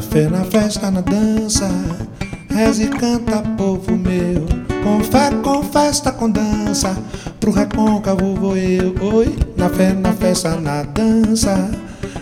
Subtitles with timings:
[0.00, 1.68] fé, na festa, na dança,
[2.48, 4.46] reza e canta, povo meu.
[4.82, 6.96] Com fé, com festa, com dança,
[7.40, 8.94] pro recôncavo vou eu.
[9.14, 11.70] Oi, na fé, na festa, na dança,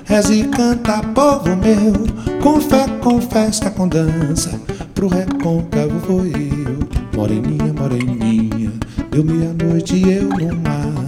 [0.04, 1.92] reza e canta, povo meu.
[2.42, 4.58] Com fé, com festa, com dança,
[4.94, 6.88] pro recôncavo vou eu.
[7.14, 8.72] Moreninha, moreninha,
[9.10, 11.06] deu meia-noite eu no mar.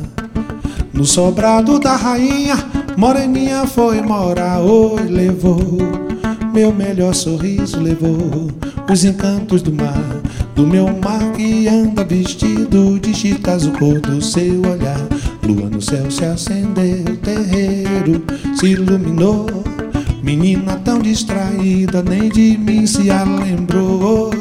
[0.93, 2.57] No sobrado da rainha,
[2.97, 6.08] moreninha foi morar, oi, levou
[6.53, 8.49] meu melhor sorriso, levou
[8.91, 10.03] os encantos do mar,
[10.55, 15.07] do meu mar que anda vestido de chitas, o cor do seu olhar.
[15.43, 18.23] Lua no céu se acendeu, terreiro
[18.59, 19.47] se iluminou.
[20.23, 24.31] Menina tão distraída, nem de mim se a lembrou.
[24.31, 24.37] Oi,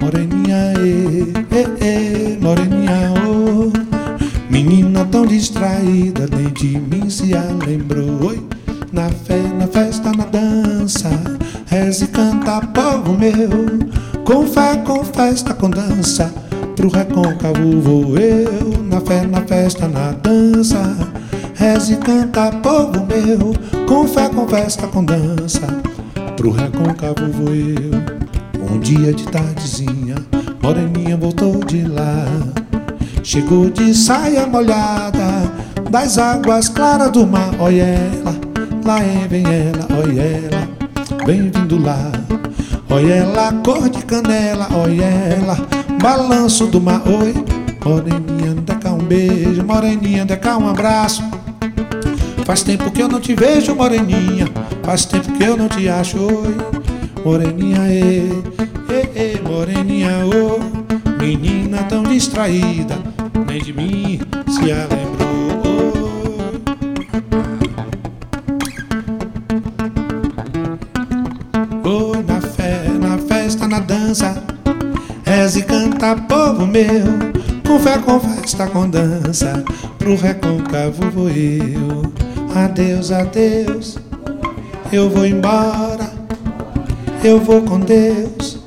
[0.00, 3.72] moreninha, e, e, e, moreninha, oh.
[4.50, 8.28] Menina tão distraída, nem de mim se a lembrou.
[8.28, 8.42] Oi,
[8.92, 11.08] na fé, na festa, na dança,
[11.66, 13.48] reza e canta, povo meu.
[14.24, 16.32] Com fé, com festa, com dança,
[16.76, 18.82] pro recôncavo vou eu.
[18.84, 20.96] Na fé, na festa, na dança,
[21.54, 23.54] reza e canta, povo meu.
[23.86, 25.66] Com fé, com festa, com dança,
[26.36, 28.22] pro recôncavo vou eu.
[28.70, 30.16] Um dia de tardezinha,
[30.62, 32.26] moreninha voltou de lá.
[33.22, 35.50] Chegou de saia molhada
[35.90, 37.54] das águas claras do mar.
[37.58, 38.51] Olha ela,
[38.84, 40.68] lá vem ela, olha ela,
[41.24, 42.10] vem vindo lá.
[42.90, 45.56] Olha ela, cor de canela, olha ela,
[46.00, 47.02] balanço do mar.
[47.06, 47.34] Oi,
[47.84, 51.22] moreninha, dá cá um beijo, moreninha, dá cá um abraço.
[52.44, 54.48] Faz tempo que eu não te vejo, moreninha,
[54.82, 56.18] faz tempo que eu não te acho.
[56.18, 56.56] Oi,
[57.24, 58.28] moreninha, ê,
[59.14, 60.82] ê, moreninha, ô.
[61.18, 62.98] Menina tão distraída,
[63.46, 65.31] nem de mim se a
[76.02, 77.32] e canta, povo meu.
[77.66, 79.62] Com fé, com festa, com dança,
[79.98, 82.12] pro recôncavo vou eu.
[82.54, 83.98] Adeus, adeus,
[84.92, 86.10] eu vou embora,
[87.24, 88.58] eu vou com Deus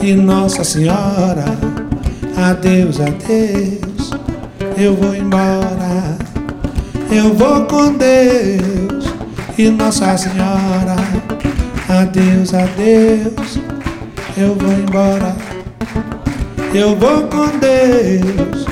[0.00, 1.44] e Nossa Senhora.
[2.36, 4.12] Adeus, adeus,
[4.78, 6.16] eu vou embora.
[7.10, 9.06] Eu vou com Deus
[9.58, 10.96] e Nossa Senhora.
[11.88, 13.58] Adeus, adeus,
[14.36, 15.55] eu vou embora.
[16.76, 18.66] Eu vou com Deus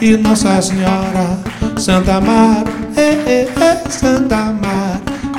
[0.00, 1.40] e Nossa Senhora.
[1.76, 4.54] Santa Amaro, eh, eh, eh, Santa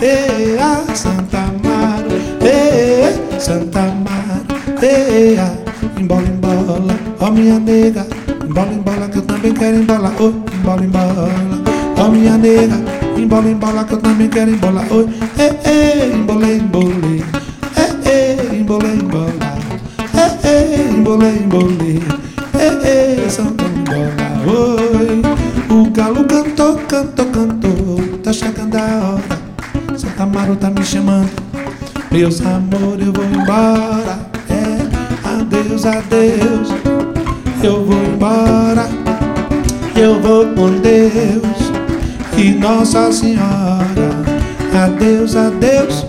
[0.02, 4.44] eh, ah, Santa Amaro, eh, eh, Santa Amaro.
[4.82, 5.58] Eia,
[5.98, 8.06] embola, embola, ó minha nega,
[8.46, 11.30] embola, embola que eu também quero embolar, oi, embola, embola,
[11.98, 12.76] ó minha nega,
[13.18, 15.08] embola, embola que eu também quero embolar, oi,
[15.38, 17.24] ei, ei, embolei, embolei,
[21.10, 22.02] ei, embolei, embolei,
[22.54, 25.22] ei, ei, embola, oi,
[25.70, 31.32] o galo cantou, cantou, cantou, tá chegando a hora, Santa Amaro tá me chamando,
[32.12, 34.30] meus amores, eu vou embora.
[35.24, 36.70] Adeus, adeus,
[37.64, 38.88] eu vou embora,
[39.96, 41.72] eu vou com Deus.
[42.38, 44.10] E Nossa Senhora.
[44.74, 46.06] Adeus, adeus,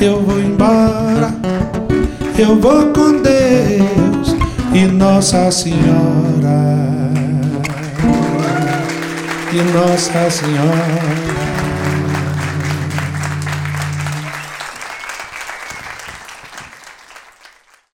[0.00, 1.34] eu vou embora,
[2.38, 3.89] eu vou com Deus
[4.80, 7.10] e Nossa Senhora.
[9.52, 11.39] E Nossa Senhora.